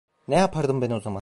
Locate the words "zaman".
0.99-1.19